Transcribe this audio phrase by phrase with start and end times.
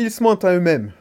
[0.00, 0.92] Ils se mentent à eux-mêmes.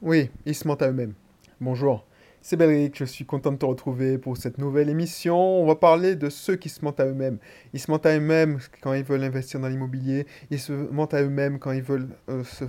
[0.00, 1.14] Oui, ils se mentent à eux-mêmes.
[1.60, 2.06] Bonjour,
[2.40, 5.36] c'est Belric, je suis content de te retrouver pour cette nouvelle émission.
[5.36, 7.38] On va parler de ceux qui se mentent à eux-mêmes.
[7.72, 10.24] Ils se mentent à eux-mêmes quand ils veulent investir dans l'immobilier.
[10.52, 12.66] Ils se mentent à eux-mêmes quand ils veulent euh, se,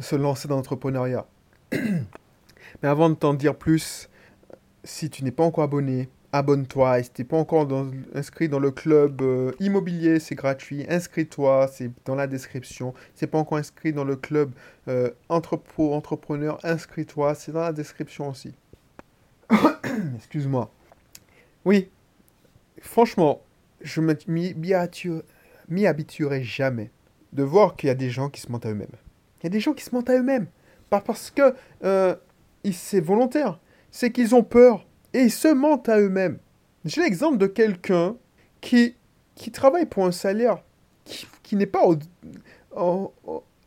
[0.00, 1.24] se lancer dans l'entrepreneuriat.
[1.72, 4.10] Mais avant de t'en dire plus,
[4.82, 6.98] si tu n'es pas encore abonné, abonne-toi.
[6.98, 7.68] Et si tu n'es pas encore
[8.14, 10.86] inscrit dans le club euh, immobilier, c'est gratuit.
[10.88, 12.94] Inscris-toi, c'est dans la description.
[13.14, 14.52] Si tu n'es pas encore inscrit dans le club
[14.88, 18.54] euh, entrepreneur, inscris-toi, c'est dans la description aussi.
[20.16, 20.70] Excuse-moi.
[21.64, 21.90] Oui,
[22.80, 23.42] franchement,
[23.80, 26.90] je m'y habituerai jamais
[27.32, 28.88] de voir qu'il y a des gens qui se mentent à eux-mêmes.
[29.40, 30.46] Il y a des gens qui se mentent à eux-mêmes.
[30.90, 31.54] Pas parce que
[31.84, 32.14] euh,
[32.72, 33.58] c'est volontaire,
[33.90, 34.85] c'est qu'ils ont peur
[35.16, 36.38] et ils se mentent à eux-mêmes.
[36.84, 38.16] J'ai l'exemple de quelqu'un
[38.60, 38.96] qui,
[39.34, 40.62] qui travaille pour un salaire
[41.42, 41.80] qui, n'est pas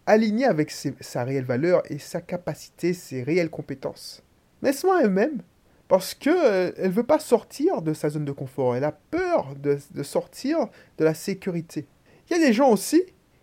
[0.06, 4.22] aligné avec sa réelle valeur et sa capacité, ses réelles compétences.
[4.62, 5.42] Mais ment à eux-mêmes
[5.88, 8.76] parce qu'elle euh, ne veut pas sortir de sa zone de confort.
[8.76, 10.68] Elle a peur de, de sortir
[11.00, 11.88] de la sécurité.
[12.30, 13.02] Il y a des gens aussi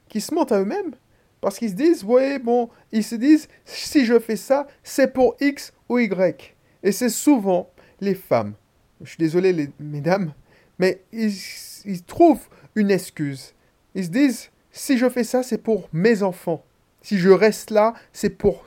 [0.08, 0.94] qui se mentent à eux-mêmes
[1.40, 5.34] parce qu'ils se disent, ouais, bon, ils se disent, si je fais ça, c'est pour
[5.40, 6.54] X ou Y.
[6.84, 8.54] Et c'est souvent les femmes.
[9.02, 10.32] Je suis désolé, les, mesdames,
[10.78, 13.54] mais ils, trouvent une excuse.
[13.94, 16.64] Ils se disent, si je fais ça, c'est pour mes enfants.
[17.02, 18.66] Si je reste là, c'est pour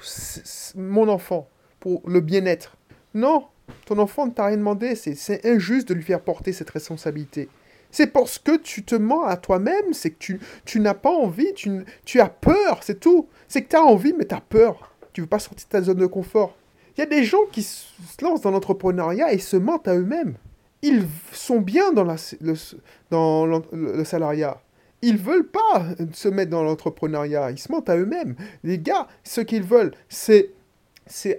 [0.75, 1.47] mon enfant,
[1.79, 2.77] pour le bien-être.
[3.13, 3.47] Non,
[3.85, 7.49] ton enfant ne t'a rien demandé, c'est injuste de lui faire porter cette responsabilité.
[7.91, 11.83] C'est parce que tu te mens à toi-même, c'est que tu, n'as pas envie, tu,
[12.05, 13.27] tu as peur, c'est tout.
[13.47, 14.93] C'est que tu as envie, mais tu as peur.
[15.11, 16.55] Tu veux pas sortir de ta zone de confort.
[16.99, 17.87] Il y a des gens qui se
[18.21, 20.35] lancent dans l'entrepreneuriat et se mentent à eux-mêmes.
[20.81, 24.61] Ils sont bien dans, le, salariat.
[25.01, 27.51] Ils veulent pas se mettre dans l'entrepreneuriat.
[27.51, 28.35] Ils se mentent à eux-mêmes.
[28.65, 30.51] Les gars, ce qu'ils veulent, c'est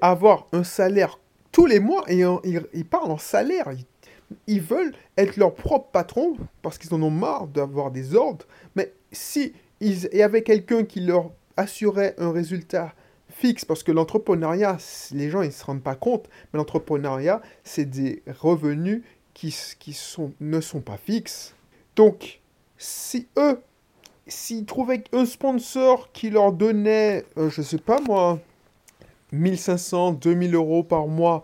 [0.00, 1.19] avoir un salaire
[1.52, 2.22] tous les mois et
[2.72, 3.70] ils, parlent en salaire.
[3.70, 3.84] Ils
[4.47, 8.46] ils veulent être leur propre patron parce qu'ils en ont marre d'avoir des ordres.
[8.77, 12.95] Mais si il y avait quelqu'un qui leur assurait un résultat
[13.40, 14.77] fixe, parce que l'entrepreneuriat,
[15.12, 19.02] les gens ils se rendent pas compte, mais l'entrepreneuriat, c'est des revenus
[19.34, 21.55] qui, qui sont, ne sont pas fixes.
[21.96, 22.40] Donc,
[22.77, 23.61] si eux,
[24.27, 28.39] s'ils trouvaient un sponsor qui leur donnait, je euh, je sais pas moi,
[29.33, 31.42] 1500, 2000 euros par mois,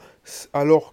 [0.53, 0.93] alors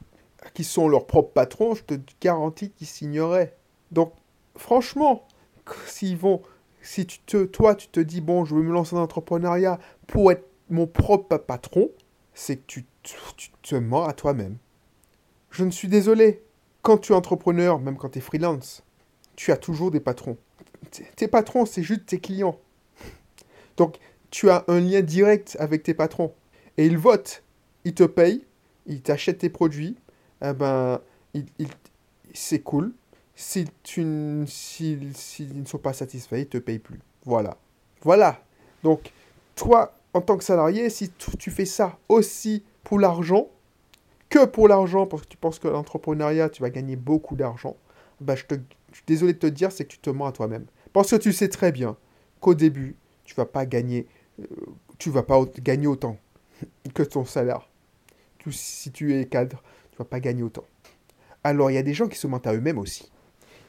[0.53, 3.55] qui sont leurs propres patrons, je te garantis qu'ils signeraient.
[3.91, 4.13] Donc,
[4.55, 5.27] franchement,
[5.85, 6.41] s'ils vont,
[6.81, 10.31] si tu te, toi, tu te dis, bon, je vais me lancer dans l'entrepreneuriat pour
[10.31, 11.89] être mon propre patron,
[12.33, 14.57] c'est que tu, tu te mens à toi-même.
[15.51, 16.43] Je ne suis désolé.
[16.81, 18.83] Quand tu es entrepreneur, même quand tu es freelance,
[19.35, 20.37] tu as toujours des patrons.
[21.15, 22.59] Tes patrons, c'est juste tes clients.
[23.77, 23.97] Donc,
[24.31, 26.33] tu as un lien direct avec tes patrons.
[26.77, 27.43] Et ils votent.
[27.85, 28.45] Ils te payent,
[28.85, 29.97] ils t'achètent tes produits,
[30.41, 31.01] eh ben,
[32.33, 32.93] c'est cool.
[33.35, 34.97] Si tu si,
[35.53, 36.99] ne sont pas satisfaits, ils ne te payent plus.
[37.25, 37.57] Voilà.
[38.01, 38.41] Voilà.
[38.83, 39.11] Donc,
[39.55, 43.49] toi, en tant que salarié, si tu, fais ça aussi pour l'argent,
[44.29, 47.75] que pour l'argent, parce que tu penses que l'entrepreneuriat, tu vas gagner beaucoup d'argent,
[48.21, 48.55] ben, je, te,
[48.93, 50.65] suis désolé de te dire, c'est que tu te mens à toi-même.
[50.93, 51.97] Parce que tu sais très bien
[52.39, 54.07] qu'au début, tu vas pas gagner,
[54.39, 54.45] euh,
[54.99, 56.17] tu vas pas gagner autant
[56.93, 57.67] que ton salaire.
[58.49, 60.65] si tu es cadre, tu vas pas gagner autant.
[61.43, 63.11] Alors il y a des gens qui se mentent à eux-mêmes aussi.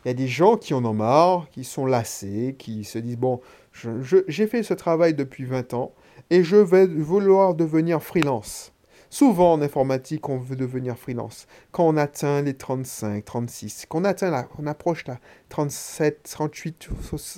[0.04, 3.16] Il y a des gens qui en ont marre, qui sont lassés, qui se disent,
[3.16, 3.41] bon,
[3.72, 5.94] j'ai fait ce travail depuis 20 ans
[6.31, 8.73] et je vais vouloir devenir freelance.
[9.11, 11.47] Souvent en informatique, on veut devenir freelance.
[11.71, 15.19] Quand on atteint les 35, 36, qu'on atteint la, on approche la
[15.51, 16.89] 37, 38,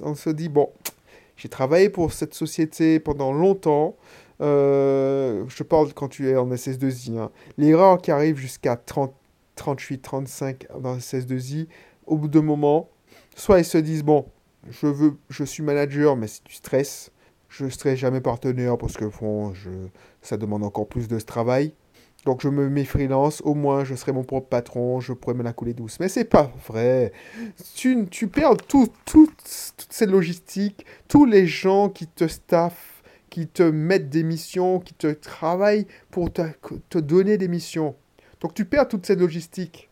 [0.02, 0.70] on se dit, bon,
[1.36, 3.96] j'ai travaillé pour cette société pendant longtemps,
[4.40, 7.18] euh, je parle quand tu es en SS2I.
[7.18, 7.30] Hein.
[7.58, 9.12] L'erreur qui arrive jusqu'à 30,
[9.56, 11.68] 38, 35 dans SS2I,
[12.06, 12.88] au bout d'un moment,
[13.34, 14.26] soit ils se disent bon,
[14.70, 17.10] je veux, je suis manager, mais c'est du stress.
[17.58, 19.70] Je ne serai jamais partenaire parce que bon, je,
[20.20, 21.72] ça demande encore plus de travail.
[22.26, 25.42] Donc je me mets freelance, au moins je serai mon propre patron, je pourrais me
[25.42, 25.98] la couler douce.
[26.00, 27.12] Mais c'est pas vrai.
[27.74, 32.96] Tu, tu perds tout, tout, toute cette logistique, tous les gens qui te staffent
[33.30, 36.42] qui te mettent des missions, qui te travaillent pour te,
[36.88, 37.94] te donner des missions.
[38.40, 39.85] Donc tu perds toute cette logistique.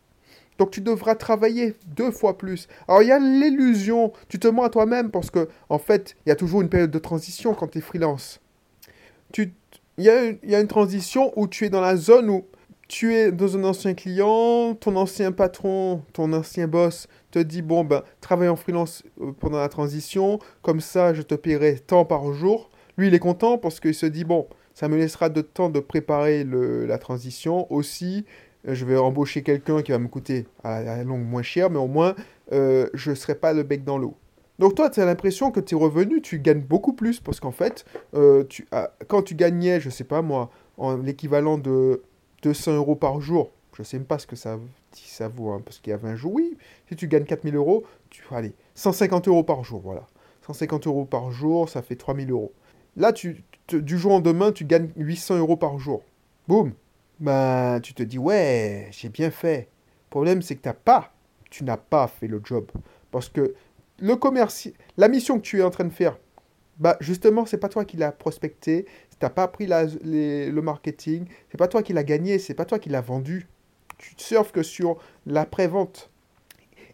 [0.58, 2.68] Donc tu devras travailler deux fois plus.
[2.86, 6.28] Alors il y a l'illusion, tu te mens à toi-même parce que en fait, il
[6.28, 8.40] y a toujours une période de transition quand tu es freelance.
[9.32, 9.52] Tu,
[9.98, 12.44] il, y a, une transition où tu es dans la zone où
[12.86, 17.82] tu es dans un ancien client, ton ancien patron, ton ancien boss te dit bon
[17.82, 22.32] ben travaille en freelance euh, pendant la transition, comme ça je te paierai tant par
[22.32, 25.70] jour Lui, il est content parce qu'il se dit, bon, ça me laissera de temps
[25.70, 27.72] de préparer le, la transition.
[27.72, 28.24] Aussi,
[28.66, 31.86] je vais embaucher quelqu'un qui va me coûter à la longue moins cher, mais au
[31.86, 32.14] moins,
[32.52, 34.14] euh, je ne serai pas le bec dans l'eau.
[34.58, 37.84] Donc toi, tu as l'impression que tes revenus, tu gagnes beaucoup plus, parce qu'en fait,
[38.14, 38.66] euh, tu,
[39.08, 42.02] quand tu gagnais, je sais pas moi, en l'équivalent de
[42.42, 44.58] 200 euros par jour, je sais même pas ce que ça,
[44.92, 46.56] ça vaut, hein, parce qu'il y a 20 jours, oui,
[46.88, 50.06] si tu gagnes 4000 euros, tu, allez, 150 euros par jour, voilà.
[50.46, 52.52] 150 euros par jour, ça fait 3000 euros.
[52.96, 56.02] Là, tu, du jour au lendemain, tu gagnes 800 euros par jour.
[56.46, 56.72] Boum
[57.20, 59.68] Ben, tu te dis, ouais, j'ai bien fait.
[60.06, 61.12] Le problème, c'est que tu n'as pas,
[61.50, 62.70] tu n'as pas fait le job.
[63.10, 63.54] Parce que
[63.98, 66.18] le commerce, la mission que tu es en train de faire,
[66.78, 68.86] bah justement, c'est pas toi qui l'as prospecté,
[69.18, 72.78] t'as pas appris la, le marketing, c'est pas toi qui l'as gagné, c'est pas toi
[72.78, 73.46] qui l'as vendu.
[73.98, 76.10] Tu surfes que sur la vente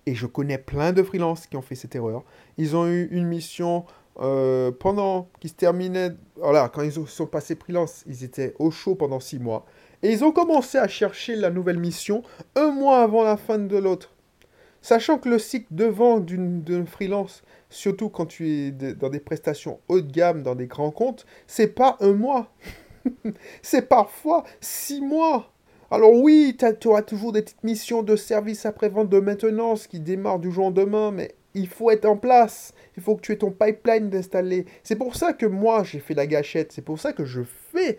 [0.06, 2.24] Et je connais plein de freelances qui ont fait cette erreur.
[2.58, 3.86] Ils ont eu une mission
[4.18, 6.12] euh, pendant qui se terminait.
[6.36, 9.64] Voilà, quand ils sont passés freelance, ils étaient au chaud pendant six mois.
[10.02, 12.22] Et ils ont commencé à chercher la nouvelle mission
[12.56, 14.14] un mois avant la fin de l'autre.
[14.82, 19.78] Sachant que le cycle de vente d'une freelance, surtout quand tu es dans des prestations
[19.88, 22.50] haut de gamme, dans des grands comptes, c'est pas un mois.
[23.62, 25.52] c'est parfois six mois.
[25.90, 30.38] Alors oui, tu auras toujours des petites missions de service après-vente de maintenance qui démarrent
[30.38, 32.74] du jour au lendemain, mais il faut être en place.
[32.96, 34.66] Il faut que tu aies ton pipeline d'installer.
[34.82, 36.72] C'est pour ça que moi, j'ai fait la gâchette.
[36.72, 37.98] C'est pour ça que je fais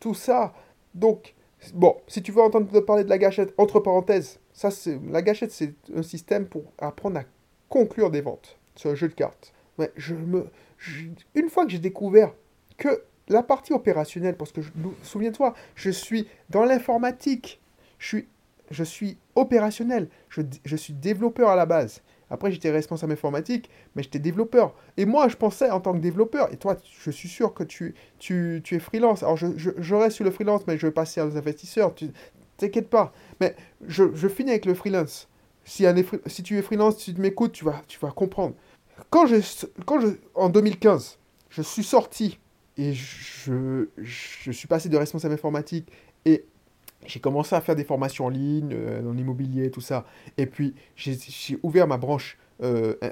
[0.00, 0.52] tout ça.
[0.94, 1.34] Donc,
[1.74, 5.52] bon, si tu veux entendre parler de la gâchette, entre parenthèses, ça, c'est la gâchette,
[5.52, 7.24] c'est un système pour apprendre à
[7.68, 9.52] conclure des ventes sur un jeu de cartes.
[9.78, 10.46] Ouais, je me,
[11.34, 12.34] une fois que j'ai découvert
[12.76, 14.60] que la partie opérationnelle, parce que
[15.02, 17.60] souviens-toi, je suis dans l'informatique,
[17.98, 18.28] je suis,
[18.70, 22.02] je suis opérationnel, je, je suis développeur à la base.
[22.32, 24.74] Après, j'étais responsable informatique, mais j'étais développeur.
[24.96, 27.94] Et moi, je pensais en tant que développeur, et toi, je suis sûr que tu,
[28.18, 29.22] tu, tu es freelance.
[29.22, 31.94] Alors, je, je, reste sur le freelance, mais je vais passer aux investisseurs.
[31.94, 32.08] Tu
[32.56, 33.12] t'inquiète pas.
[33.38, 33.54] Mais
[33.86, 35.28] je, je, finis avec le freelance.
[35.64, 35.84] Si,
[36.26, 38.54] si tu es freelance, si tu m'écoutes, tu vas, tu vas comprendre.
[39.10, 39.36] Quand je,
[39.84, 41.18] quand je, en 2015,
[41.50, 42.38] je suis sorti
[42.78, 45.86] et je, je suis passé de responsable informatique
[46.24, 46.46] et
[47.06, 50.04] j'ai commencé à faire des formations en ligne, euh, dans l'immobilier, tout ça.
[50.38, 51.18] Et puis, j'ai
[51.62, 53.10] ouvert ma branche, euh, euh,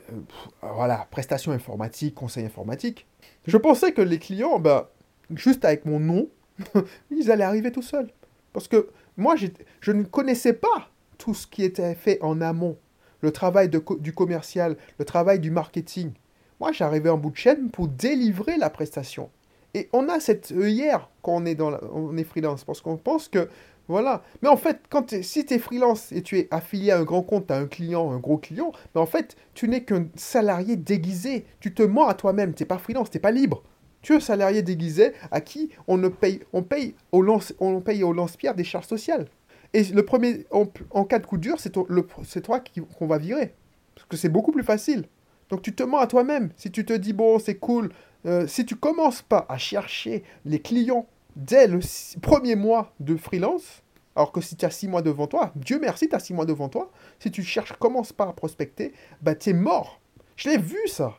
[0.62, 3.06] voilà, prestation informatique, conseil informatique.
[3.46, 4.92] Je pensais que les clients, bah,
[5.34, 6.28] juste avec mon nom,
[7.10, 8.10] ils allaient arriver tout seuls.
[8.52, 12.76] Parce que moi, je ne connaissais pas tout ce qui était fait en amont.
[13.20, 16.12] Le travail du commercial, le travail du marketing.
[16.58, 19.31] Moi, j'arrivais en bout de chaîne pour délivrer la prestation.
[19.75, 23.28] Et on a cette œillère quand on est, dans on est freelance, parce qu'on pense
[23.28, 23.48] que
[23.90, 24.22] voilà.
[24.40, 27.22] Mais en fait, quand si tu es freelance et tu es affilié à un grand
[27.22, 31.44] compte, à un client, un gros client, mais en fait, tu n'es qu'un salarié déguisé.
[31.58, 32.54] Tu te mens à toi-même.
[32.54, 33.64] Tu n'es pas freelance, tu n'es pas libre.
[34.00, 36.64] Tu es un salarié déguisé à qui on ne paye, on
[37.10, 39.26] au lance, on paye au lance-pierre des charges sociales.
[39.75, 42.62] Et le premier, en, cas de coup dur, c'est toi
[42.96, 43.54] qu'on va virer.
[43.96, 45.04] Parce que c'est beaucoup plus facile.
[45.48, 46.50] Donc tu te mens à toi-même.
[46.56, 47.90] Si tu te dis, bon, c'est cool,
[48.25, 51.06] euh, si tu commences pas à chercher les clients
[51.40, 51.81] dès le
[52.20, 53.82] premier mois de freelance,
[54.14, 56.44] alors que si tu as six mois devant toi, Dieu merci, tu as six mois
[56.44, 58.92] devant toi, si tu cherches, commences pas à prospecter,
[59.22, 60.00] bah tu es mort.
[60.37, 61.19] Je l'ai vu ça.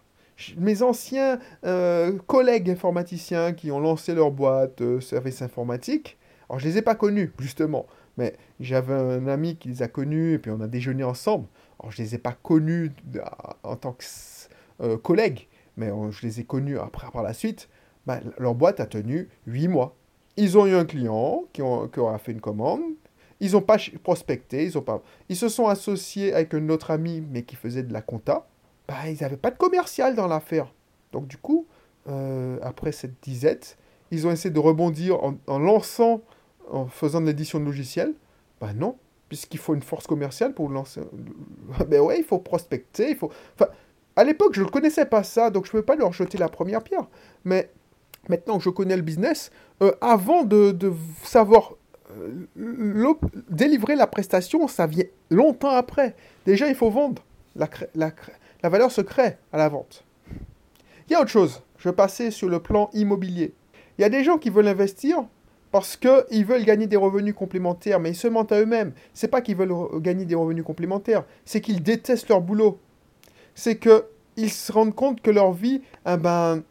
[0.58, 6.18] Mes anciens euh, collègues informaticiens qui ont lancé leur boîte euh, service informatique,
[6.50, 7.86] alors je les ai pas connus justement,
[8.18, 11.48] mais j'avais un ami qui les a connus et puis on a déjeuné ensemble.
[11.80, 12.92] Alors je les ai pas connus
[13.64, 14.04] en tant que
[14.82, 15.48] euh, collègues,
[15.78, 17.70] mais je les ai connus après par la suite.
[18.06, 19.96] Bah, leur boîte a tenu huit mois.
[20.38, 22.82] Ils ont eu un client qui, ont, aura fait une commande.
[23.40, 24.72] Ils n'ont pas prospecté,
[25.30, 28.48] ils, se sont associés avec un autre ami, mais qui faisait de la compta.
[28.88, 30.72] Bah, ils n'avaient pas de commercial dans l'affaire.
[31.12, 31.66] Donc du coup,
[32.08, 33.78] euh, après cette disette,
[34.12, 36.22] ils ont essayé de rebondir en, lançant,
[36.70, 38.14] en faisant de l'édition de logiciels.
[38.60, 38.98] Bah non,
[39.28, 41.02] puisqu'il faut une force commerciale pour lancer.
[41.88, 43.32] ben ouais, il faut prospecter, il faut.
[44.16, 46.50] À l'époque, je ne connaissais pas ça, donc je ne pouvais pas leur jeter la
[46.50, 47.08] première pierre.
[47.46, 47.72] Mais
[48.30, 49.52] maintenant que je connais le business,
[49.82, 50.76] euh, avant de,
[51.24, 51.74] savoir
[52.12, 53.14] euh,
[53.50, 56.16] délivrer la prestation, ça vient longtemps après.
[56.46, 57.24] Déjà, il faut vendre.
[57.56, 57.70] La,
[58.64, 60.04] valeur se crée à la vente.
[61.08, 61.62] Il y a autre chose.
[61.78, 63.54] Je vais passer sur le plan immobilier.
[63.98, 65.26] Il y a des gens qui veulent investir
[65.72, 68.94] parce qu'ils veulent gagner des revenus complémentaires, mais ils se mentent à eux-mêmes.
[69.14, 72.80] C'est pas qu'ils veulent gagner des revenus complémentaires, c'est qu'ils détestent leur boulot.
[73.56, 76.64] C'est qu'ils se rendent compte que leur vie eh ben,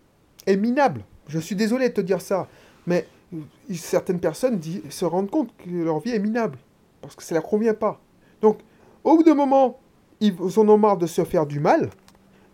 [0.47, 1.05] est minable.
[1.31, 2.49] Je suis désolé de te dire ça,
[2.87, 3.07] mais
[3.73, 6.59] certaines personnes se rendent compte que leur vie est minable,
[7.01, 8.01] parce que ça ne leur convient pas.
[8.43, 8.59] Donc,
[9.05, 9.79] au bout d'un moment,
[10.21, 11.91] ils en ont marre de se faire du mal,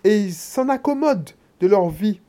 [0.04, 1.30] et ils s'en accommodent
[1.60, 2.20] de leur vie.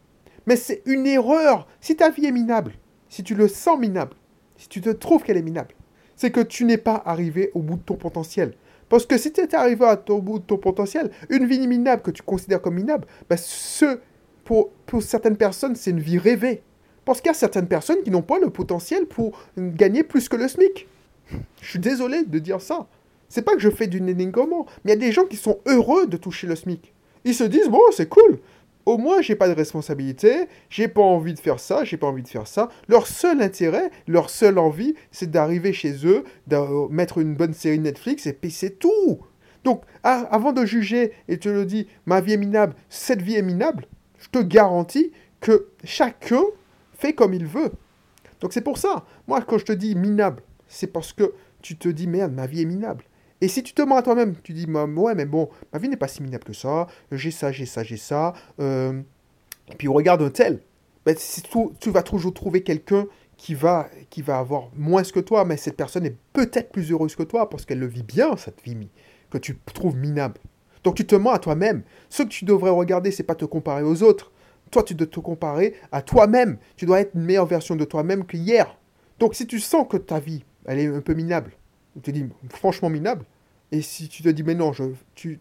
[0.45, 1.67] Mais c'est une erreur.
[1.81, 2.71] Si ta vie est minable,
[3.09, 4.15] si tu le sens minable,
[4.55, 5.75] si tu te trouves qu'elle est minable,
[6.15, 8.53] c'est que tu n'es pas arrivé au bout de ton potentiel.
[8.87, 12.11] Parce que si tu étais arrivé au bout de ton potentiel, une vie minable que
[12.11, 13.99] tu considères comme minable, bah, ce,
[14.47, 16.61] pour, certaines personnes, c'est une vie rêvée.
[17.03, 20.35] Parce qu'il y a certaines personnes qui n'ont pas le potentiel pour gagner plus que
[20.35, 20.87] le SMIC.
[21.61, 22.87] Je suis désolé de dire ça.
[23.29, 24.01] C'est pas que je fais du
[24.31, 26.93] comment, mais il y a des gens qui sont heureux de toucher le SMIC.
[27.25, 28.39] Ils se disent, bon, c'est cool,
[28.85, 32.23] au moins, j'ai pas de responsabilité, j'ai pas envie de faire ça, j'ai pas envie
[32.23, 32.69] de faire ça.
[32.87, 37.79] Leur seul intérêt, leur seule envie, c'est d'arriver chez eux, de mettre une bonne série
[37.79, 39.19] Netflix et puis c'est tout.
[39.65, 43.41] Donc, avant de juger et te le dis, ma vie est minable, cette vie est
[43.41, 43.87] minable,
[44.27, 46.43] je te garantis que chacun
[46.93, 47.71] fait comme il veut.
[48.41, 51.89] Donc c'est pour ça, moi quand je te dis minable, c'est parce que tu te
[51.89, 53.03] dis merde, ma vie est minable.
[53.39, 55.97] Et si tu te mens à toi-même, tu dis, ouais, mais bon, ma vie n'est
[55.97, 58.99] pas si minable que ça, j'ai ça, j'ai ça, j'ai ça, euh,
[59.71, 60.61] et puis regarde un tel,
[61.05, 61.15] ben,
[61.79, 63.05] tu vas toujours trouver quelqu'un
[63.37, 67.15] qui va, qui va avoir moins que toi, mais cette personne est peut-être plus heureuse
[67.15, 68.89] que toi parce qu'elle le vit bien, cette vie
[69.29, 70.39] que tu trouves minable.
[70.83, 71.83] Donc tu te mens à toi-même.
[72.09, 74.31] Ce que tu devrais regarder, c'est pas te comparer aux autres.
[74.71, 76.57] Toi, tu dois te comparer à toi-même.
[76.75, 78.77] Tu dois être une meilleure version de toi-même qu'hier.
[79.19, 81.51] Donc si tu sens que ta vie, elle est un peu minable,
[81.95, 83.25] tu te dis franchement minable.
[83.71, 84.71] Et si tu te dis, mais non,
[85.13, 85.39] tu,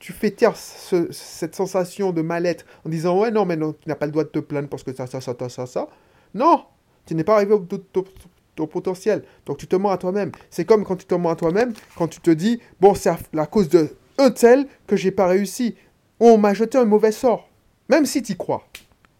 [0.00, 4.06] fais taire cette sensation de mal-être en disant, ouais, non, mais non, tu n'as pas
[4.06, 5.88] le droit de te plaindre parce que ça, ça, ça, ça, ça,
[6.34, 6.64] Non,
[7.06, 9.24] tu n'es pas arrivé au ton, potentiel.
[9.46, 10.32] Donc tu te mens à toi-même.
[10.50, 13.46] C'est comme quand tu te mens à toi-même, quand tu te dis, bon, c'est la
[13.46, 13.88] cause de
[14.30, 15.76] tel que j'ai pas réussi.
[16.20, 17.48] On m'a jeté un mauvais sort.
[17.88, 18.66] Même si tu y crois.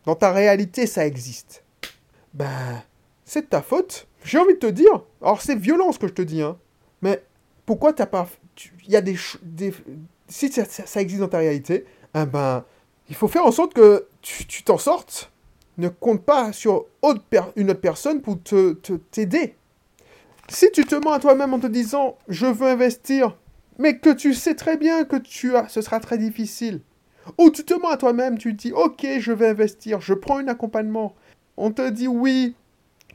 [0.07, 1.65] Dans ta réalité, ça existe.
[2.35, 2.83] Ben,
[3.25, 4.07] c'est de ta faute.
[4.25, 6.57] J'ai envie de te dire, alors c'est violent ce que je te dis, hein,
[7.03, 7.23] mais
[7.67, 8.29] pourquoi t'as pas...
[8.87, 9.17] Il y a des,
[10.29, 11.85] Si ça, existe dans ta réalité,
[12.15, 12.65] eh ben,
[13.09, 15.31] il faut faire en sorte que tu t'en sortes.
[15.79, 16.87] Ne compte pas sur
[17.57, 18.73] une autre personne pour te
[19.11, 19.55] t'aider.
[20.49, 23.37] si tu te mens à toi-même en te disant je veux investir,
[23.79, 26.81] mais que tu sais très bien que tu as, ce sera très difficile.
[27.39, 30.49] Ou tu te mens à toi-même, tu dis ok je vais investir, je prends un
[30.49, 31.15] accompagnement.
[31.57, 32.57] On te dit oui,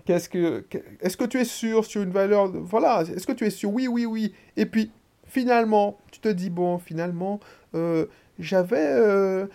[0.08, 0.66] Qu'est-ce que,
[1.02, 3.70] est-ce que tu es sûr sur une valeur Voilà, est-ce que tu es sûr?
[3.74, 4.34] Oui, oui, oui.
[4.56, 4.90] Et puis,
[5.26, 7.42] finalement, tu te dis, bon, finalement,
[7.76, 8.06] euh,
[8.40, 8.88] j'avais...
[8.88, 9.48] Euh,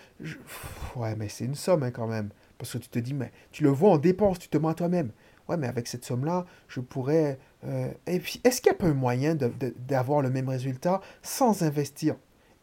[0.95, 2.29] ouais, mais c'est une somme hein, quand même.
[2.59, 4.73] Parce que tu te dis, mais tu le vois en dépense, tu te mens à
[4.75, 5.09] toi-même.
[5.57, 7.39] Mais avec cette somme-là, je pourrais...
[7.65, 11.63] Euh, et puis, est-ce qu'il n'y a pas un moyen d'avoir le même résultat sans
[11.63, 12.15] investir?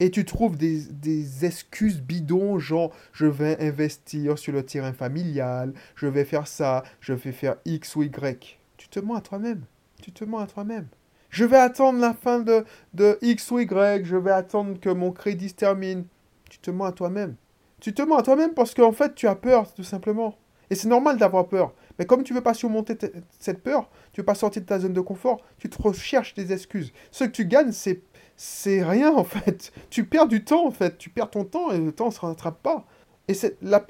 [0.02, 6.06] Et tu trouves des, excuses bidons, genre je vais investir sur le terrain familial, je
[6.06, 8.58] vais faire ça, je vais faire X ou Y.
[8.78, 9.64] Tu te mens à toi-même.
[10.00, 10.86] Tu te mens à toi-même.
[11.28, 15.12] Je vais attendre la fin de, de X ou Y, je vais attendre que mon
[15.12, 16.06] crédit se termine.
[16.48, 17.36] Tu te mens à toi-même.
[17.78, 20.34] Tu te mens à toi-même parce qu'en fait tu as peur, tout simplement.
[20.70, 21.74] Et c'est normal d'avoir peur.
[22.00, 22.96] Mais comme tu ne veux pas surmonter
[23.38, 26.32] cette peur, tu ne veux pas sortir de ta zone de confort, tu te recherches
[26.32, 26.94] des excuses.
[27.10, 28.00] Ce que tu gagnes, c'est
[28.36, 29.70] c'est rien en fait.
[29.90, 30.96] Tu perds du temps en fait.
[30.96, 32.86] Tu perds ton temps et le temps ne se rattrape pas.
[33.28, 33.86] Et c'est la...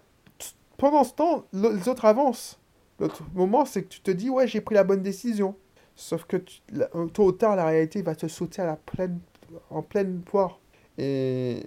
[0.77, 2.59] pendant ce temps, les autres avancent.
[2.99, 5.55] L'autre moment, c'est que tu te dis, ouais, j'ai pris la bonne décision.
[5.95, 6.39] Sauf que
[7.13, 9.21] tôt ou tard, la réalité va te sauter à la pleine...
[9.71, 10.59] en pleine poire.
[10.99, 11.63] Et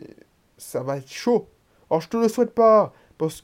[0.58, 1.48] ça va être chaud.
[1.90, 2.92] Alors, je te le souhaite pas.
[3.18, 3.42] Parce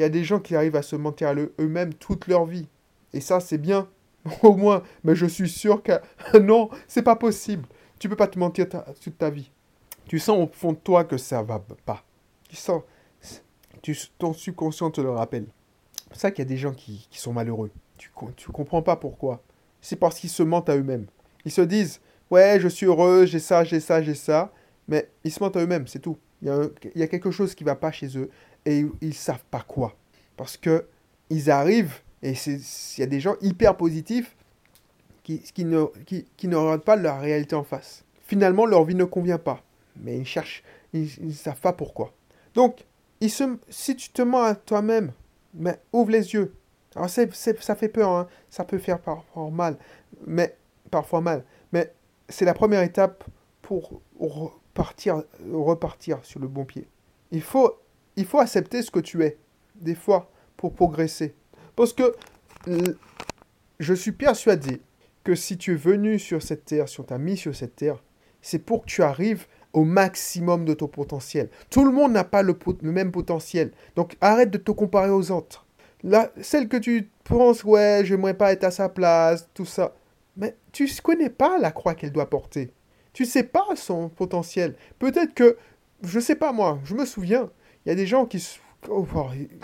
[0.00, 2.66] qu'il y a des gens qui arrivent à se mentir à eux-mêmes toute leur vie.
[3.12, 3.86] Et ça, c'est bien.
[4.42, 4.82] Au moins.
[5.04, 5.92] Mais je suis sûr que
[6.38, 7.66] non, c'est pas possible.
[7.98, 9.50] Tu peux pas te mentir toute ta vie.
[10.06, 12.02] Tu sens au fond de toi que ça va pas.
[12.48, 12.82] Tu sens.
[13.82, 15.44] Tu, ton subconscient te le rappelle.
[16.12, 17.70] C'est ça qu'il y a des gens qui, sont malheureux.
[17.98, 19.42] Tu, tu comprends pas pourquoi.
[19.82, 21.06] C'est parce qu'ils se mentent à eux-mêmes.
[21.44, 24.50] Ils se disent Ouais, je suis heureux, j'ai ça, j'ai ça, j'ai ça.
[24.88, 26.16] Mais ils se mentent à eux-mêmes, c'est tout.
[26.40, 26.62] Il y, a,
[26.94, 28.30] il y, a, quelque chose qui va pas chez eux
[28.66, 29.94] et ils savent pas quoi.
[30.36, 30.86] Parce que
[31.30, 32.60] ils arrivent, et il
[32.98, 34.36] y a des gens hyper positifs
[35.22, 38.04] qui, ne, qui, ne regardent pas leur réalité en face.
[38.26, 39.62] Finalement, leur vie ne convient pas,
[39.96, 42.12] mais ils cherchent, ils ne savent pas pourquoi.
[42.54, 42.84] Donc,
[43.20, 45.12] ils se, si tu te mens à toi-même,
[45.92, 46.54] ouvre les yeux.
[46.96, 47.26] Alors, ça
[47.76, 48.28] fait peur, hein.
[48.48, 49.76] ça peut faire parfois mal,
[50.26, 50.56] mais
[50.90, 51.44] parfois mal.
[51.72, 51.92] Mais
[52.28, 53.24] c'est la première étape
[53.62, 56.88] pour repartir, repartir sur le bon pied.
[57.30, 57.79] Il faut,
[58.16, 59.38] il faut accepter ce que tu es,
[59.76, 61.34] des fois, pour progresser.
[61.76, 62.14] Parce que
[63.78, 64.80] je suis persuadé
[65.24, 68.02] que si tu es venu sur cette terre, si on t'a mis sur cette terre,
[68.42, 71.48] c'est pour que tu arrives au maximum de ton potentiel.
[71.70, 73.72] Tout le monde n'a pas le, même potentiel.
[73.96, 75.66] Donc arrête de te comparer aux autres.
[76.02, 79.94] Là, celle que tu penses, ouais, je n'aimerais pas être à sa place, tout ça.
[80.36, 82.72] Mais tu ne connais pas la croix qu'elle doit porter.
[83.12, 84.74] Tu ne sais pas son potentiel.
[84.98, 85.56] Peut-être que,
[86.02, 87.50] je ne sais pas moi, je me souviens,
[87.84, 88.44] il y a des gens qui,
[88.88, 89.06] oh,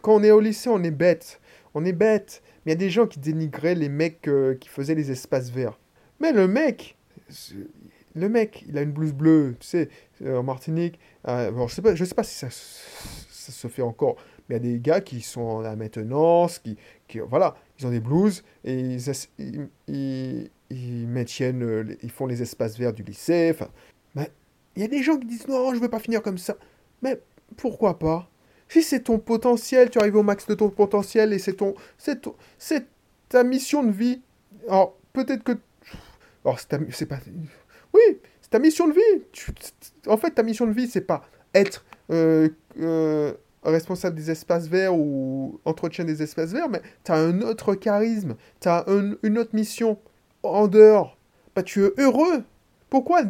[0.02, 1.40] quand on est au lycée, on est bête.
[1.74, 2.42] On est bête.
[2.64, 5.50] Mais il y a des gens qui dénigraient les mecs euh, qui faisaient les espaces
[5.50, 5.78] verts.
[6.20, 6.96] Mais le mec,
[8.14, 9.88] le mec, il a une blouse bleue, tu sais,
[10.22, 10.98] euh, en Martinique.
[11.28, 14.16] Euh, je sais sais pas si ça, ça, se fait encore,
[14.48, 17.86] mais il y a des gars qui sont à la maintenance, qui, qui voilà, ils
[17.86, 18.96] ont des blouses et
[19.38, 23.52] ils, ils, maintiennent, ils font les espaces verts du lycée.
[23.54, 23.68] Enfin,
[24.74, 26.56] il y a des gens qui disent non, je veux pas finir comme ça.
[27.02, 27.20] Mais
[27.56, 28.28] pourquoi pas?
[28.68, 32.26] Si c'est ton potentiel, tu arrives au max de ton potentiel et c'est ton, c'est
[32.58, 32.86] c'est
[33.28, 34.22] ta mission de vie.
[34.68, 35.52] Alors peut-être que,
[36.44, 37.18] alors c'est pas
[37.94, 39.22] oui, c'est ta mission de vie.
[40.06, 41.22] En fait, ta mission de vie, c'est pas
[41.54, 42.48] être euh,
[42.80, 43.32] euh,
[43.62, 48.36] responsable des espaces verts ou entretien des espaces verts, mais tu as un autre charisme,
[48.60, 48.84] tu as
[49.22, 49.98] une autre mission
[50.42, 51.18] en dehors.
[51.54, 52.44] Bah, tu es heureux.
[52.90, 53.22] Pourquoi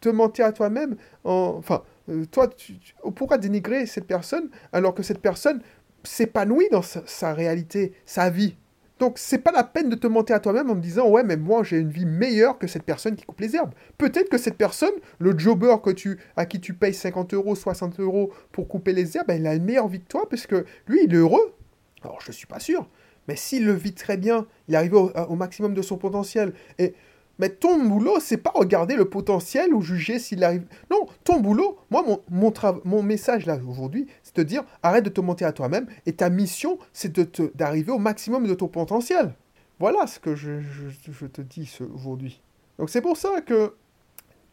[0.00, 2.74] te mentir à toi-même Enfin, euh, toi, tu,
[3.14, 5.60] pourquoi dénigrer cette personne alors que cette personne
[6.02, 8.56] s'épanouit dans sa réalité, sa vie?
[9.00, 11.36] Donc c'est pas la peine de te mentir à toi-même en me disant ouais mais
[11.36, 13.74] moi j'ai une vie meilleure que cette personne qui coupe les herbes.
[13.98, 17.98] Peut-être que cette personne, le jobber que tu, à qui tu payes 50 euros, 60
[17.98, 21.04] euros pour couper les herbes, il a une meilleure vie que toi parce que lui
[21.04, 21.54] il est heureux.
[22.02, 22.88] Alors je suis pas sûr.
[23.26, 26.52] Mais s'il le vit très bien, il arrive au maximum de son potentiel.
[26.78, 26.94] Et
[27.38, 30.66] mais ton boulot, c'est pas regarder le potentiel ou juger s'il arrive.
[30.90, 32.52] Non, ton boulot, moi, mon,
[32.84, 36.30] mon, message là aujourd'hui, c'est de dire arrête de te mentir à toi-même et ta
[36.30, 37.18] mission, c'est
[37.56, 39.34] d'arriver au maximum de ton potentiel.
[39.80, 42.40] Voilà ce que je, je, te dis aujourd'hui.
[42.78, 43.74] Donc c'est pour ça que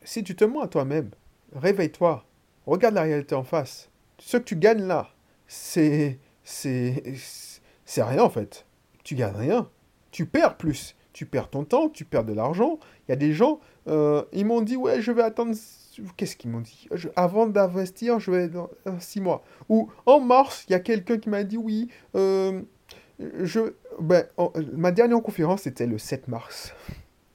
[0.04, 1.12] si tu te mens à toi-même,
[1.54, 2.26] réveille-toi,
[2.66, 3.90] regarde la réalité en face.
[4.18, 5.10] Ce que tu gagnes là,
[5.48, 6.20] c'est.
[6.44, 7.04] C'est.
[7.86, 8.66] C'est rien en fait.
[9.04, 9.70] Tu gagnes rien.
[10.12, 12.80] Tu perds plus tu perds ton temps, tu perds de l'argent.
[13.08, 15.56] Il y a des gens, euh, ils m'ont dit, ouais, je vais attendre...
[16.16, 16.88] Qu'est-ce qu'ils m'ont dit?
[17.18, 19.44] Avant d'investir, je vais dans six mois.
[19.68, 22.62] Ou en mars, il y a quelqu'un qui m'a dit, oui, euh,
[23.20, 23.74] je...
[24.00, 24.26] Ben,
[24.74, 26.74] ma dernière conférence, c'était le 7 mars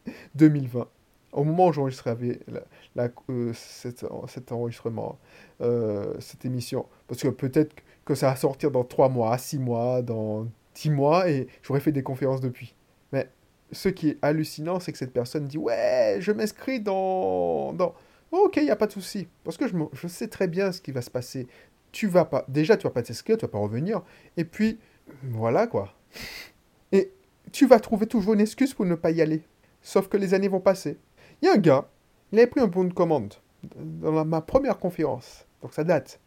[0.36, 0.88] 2020.
[1.32, 2.16] Au moment où j'enregistrais
[2.94, 4.04] la, euh, cet,
[4.52, 5.18] enregistrement,
[5.60, 6.86] cette émission.
[7.08, 7.74] Parce que peut-être
[8.06, 11.92] que ça va sortir dans trois mois, six mois, dans dix mois, et j'aurais fait
[11.92, 12.75] des conférences depuis.
[13.72, 17.72] Ce qui est hallucinant, c'est que cette personne dit Ouais, je m'inscris dans.
[17.72, 17.94] dans...
[18.30, 19.26] ok, il n'y a pas de souci.
[19.44, 21.48] Parce que je, je, sais très bien ce qui va se passer.
[21.92, 22.44] Tu vas pas.
[22.48, 24.02] Déjà, tu vas pas t'inscrire, tu vas pas revenir.
[24.36, 24.78] Et puis,
[25.22, 25.94] voilà quoi.
[26.92, 27.12] Et
[27.52, 29.42] tu vas trouver toujours une excuse pour ne pas y aller.
[29.82, 30.98] Sauf que les années vont passer.
[31.42, 31.88] Il y a un gars,
[32.32, 33.34] il avait pris un bon de commande
[33.76, 35.46] dans ma première conférence.
[35.62, 36.20] Donc ça date.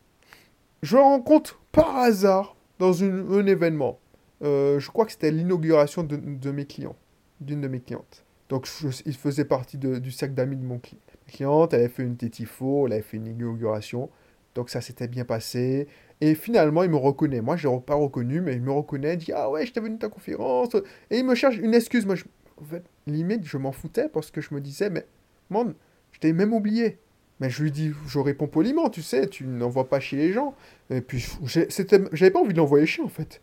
[0.82, 4.00] Je le rencontre par hasard dans un événement.
[4.42, 6.96] Euh, je crois que c'était l'inauguration de mes clients
[7.42, 8.26] d'une de mes clientes.
[8.50, 8.68] Donc,
[9.06, 11.02] il faisait partie du cercle d'amis de mon client.
[11.28, 14.10] Ma cliente, elle avait fait une tétifo, elle avait fait une inauguration.
[14.56, 15.88] Donc, ça s'était bien passé.
[16.22, 17.42] Et finalement, il me reconnaît.
[17.42, 19.14] Moi, je l'ai pas reconnu, mais il me reconnaît.
[19.14, 20.76] Il dit Ah ouais, je t'ai venu à ta conférence.
[21.12, 22.06] Et il me cherche une excuse.
[22.06, 22.16] Moi,
[22.58, 25.06] en fait, limite, je m'en foutais parce que je me disais Mais,
[25.50, 25.76] man,
[26.12, 26.98] je t'ai même oublié.
[27.40, 30.56] Mais je lui dis, je réponds poliment, tu sais, tu n'envoies pas chez les gens.
[30.90, 33.40] Et puis, j'avais pas envie de l'envoyer chez, en fait.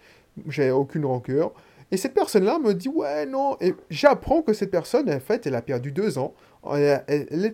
[0.48, 1.54] J'avais aucune rancœur.
[1.92, 3.56] Et cette personne-là me dit, ouais, non.
[3.60, 6.34] Et j'apprends que cette personne, en fait, elle a perdu deux ans.
[6.74, 7.04] Elle,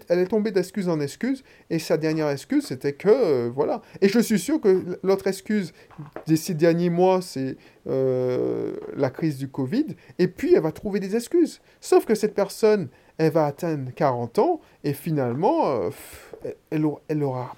[0.09, 1.45] est, tombée d'excuse en excuse.
[1.68, 3.83] Et sa dernière excuse, c'était que, euh, voilà.
[4.01, 5.75] Et je suis sûr que l'autre excuse
[6.27, 9.87] de ces derniers mois, c'est euh, la crise du Covid.
[10.18, 11.61] Et puis, elle va trouver des excuses.
[11.81, 14.61] Sauf que cette personne, elle va atteindre 40 ans.
[14.83, 15.90] Et finalement, euh,
[16.71, 16.87] elle,
[17.23, 17.55] aura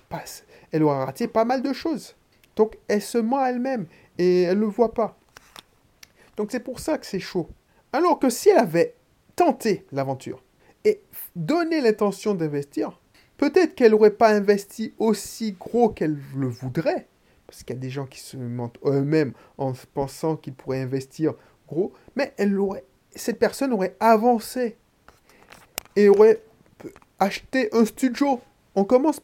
[0.73, 2.17] elle aura raté pas mal de choses.
[2.57, 3.87] Donc, elle se ment elle-même.
[4.19, 5.17] Et elle ne le voit pas.
[6.37, 7.49] Donc c'est pour ça que c'est chaud.
[7.93, 8.95] Alors que si elle avait
[9.37, 10.43] tenté l'aventure
[10.85, 11.01] et
[11.37, 13.01] donné l'intention d'investir,
[13.37, 17.09] peut-être qu'elle n'aurait pas investi aussi gros qu'elle le voudrait,
[17.47, 21.35] parce qu'il y a des gens qui se mentent eux-mêmes en pensant qu'ils pourraient investir
[21.69, 24.77] gros, mais elle aurait, cette personne aurait avancé
[25.97, 26.43] et aurait
[27.19, 28.41] acheté un studio.
[28.75, 29.21] On commence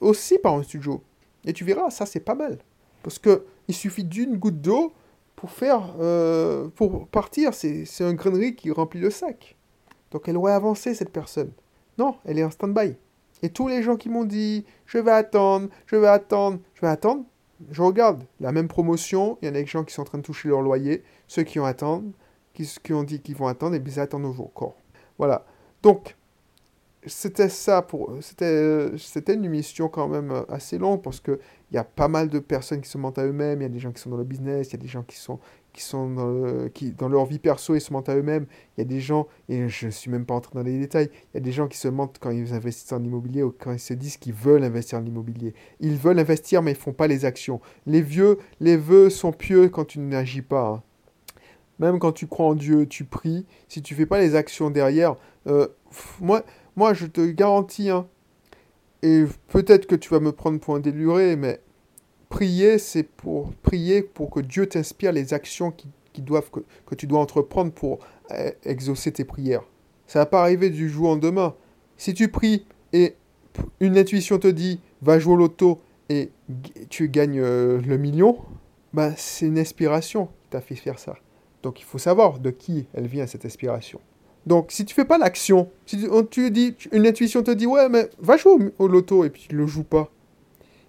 [0.00, 1.02] aussi par un studio.
[1.44, 2.58] Et tu verras, ça c'est pas mal.
[3.02, 4.92] Parce que il suffit d'une goutte d'eau
[5.36, 9.56] pour faire, euh, pour partir, c'est un grainerie qui remplit le sac.
[10.10, 11.52] Donc elle aurait avancé, cette personne.
[11.98, 12.96] Non, elle est en stand-by.
[13.42, 16.88] Et tous les gens qui m'ont dit, je vais attendre, je vais attendre, je vais
[16.88, 17.24] attendre,
[17.70, 20.18] je regarde la même promotion, il y en a des gens qui sont en train
[20.18, 22.10] de toucher leur loyer, ceux qui ont attendre,
[22.54, 24.76] qui, qui ont dit qu'ils vont attendre, et bien ils attendent encore.
[25.18, 25.44] Voilà.
[25.82, 26.16] Donc,
[27.06, 31.38] c'était ça pour c'était c'était une émission quand même assez longue parce que
[31.70, 33.70] il y a pas mal de personnes qui se mentent à eux-mêmes il y a
[33.70, 35.40] des gens qui sont dans le business il y a des gens qui sont
[35.76, 38.46] qui sont dans, qui, dans leur vie perso, ils se mentent à eux-mêmes.
[38.76, 41.10] Il y a des gens, et je ne suis même pas entré dans les détails,
[41.12, 43.72] il y a des gens qui se mentent quand ils investissent en immobilier ou quand
[43.72, 45.52] ils se disent qu'ils veulent investir en immobilier.
[45.80, 47.60] Ils veulent investir, mais ils font pas les actions.
[47.84, 50.66] Les vieux, les vœux sont pieux quand tu n'agis pas.
[50.66, 50.82] hein.
[51.78, 55.16] Même quand tu crois en Dieu, tu pries, si tu fais pas les actions derrière,
[55.46, 55.68] euh,
[56.20, 56.42] moi,
[56.74, 58.08] moi, je te garantis, hein,
[59.02, 61.60] et peut-être que tu vas me prendre pour un déluré, mais
[62.28, 66.94] prier, c'est pour prier pour que Dieu t'inspire les actions qui, qui doivent, que, que
[66.94, 67.98] tu dois entreprendre pour
[68.32, 69.62] euh, exaucer tes prières.
[70.06, 71.54] Ça va pas arriver du jour au lendemain.
[71.96, 73.14] Si tu pries et
[73.80, 76.30] une intuition te dit va jouer au loto et
[76.88, 78.38] tu gagnes euh, le million,
[78.92, 81.16] bah c'est une inspiration qui t'a fait faire ça.
[81.62, 84.00] Donc il faut savoir de qui elle vient cette inspiration.
[84.46, 88.08] Donc si tu fais pas l'action, si tu, dis une intuition te dit ouais mais
[88.18, 90.08] va jouer au, loto et puis tu le joues pas,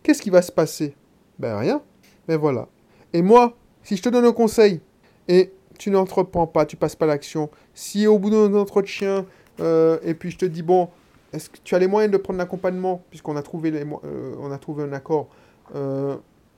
[0.04, 0.96] qu'est-ce qui va se passer?
[1.40, 1.82] Ben rien.
[2.28, 2.68] Mais voilà.
[3.14, 4.82] Et moi, si je te donne un conseil
[5.28, 9.26] et tu n'entreprends pas, tu passes pas l'action, si au bout d'un entretien
[9.60, 10.90] euh, et puis je te dis bon,
[11.34, 13.04] est-ce que tu as les moyens de prendre l'accompagnement?
[13.10, 15.30] Puisqu'on a trouvé euh, a trouvé un accord.
[15.76, 16.16] euh,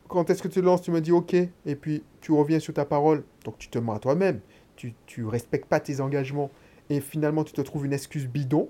[0.10, 0.82] quand est-ce que tu te lances?
[0.82, 3.24] Tu me dis ok et puis tu reviens sur ta parole.
[3.46, 4.42] Donc tu te mens à toi-même.
[4.76, 6.50] Tu tu respectes pas tes engagements
[6.90, 8.70] et finalement tu te trouves une excuse bidon.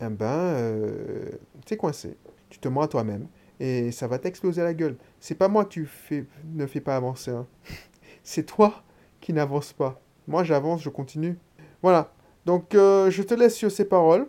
[0.00, 1.30] Eh ben, euh,
[1.64, 2.16] t'es coincé.
[2.50, 3.26] Tu te mens à toi-même
[3.60, 4.96] et ça va t'exploser à la gueule.
[5.20, 7.30] C'est pas moi fais, ne fais pas avancer.
[7.30, 7.46] hein.
[8.24, 8.82] C'est toi
[9.20, 10.00] qui n'avance pas.
[10.26, 11.36] Moi, j'avance, je continue.
[11.82, 12.12] Voilà.
[12.46, 14.26] Donc, euh, je te laisse sur ces paroles.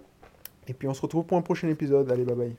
[0.68, 2.12] Et puis, on se retrouve pour un prochain épisode.
[2.12, 2.56] Allez, bye bye.